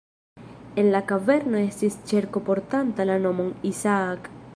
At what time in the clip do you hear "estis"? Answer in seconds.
1.65-1.97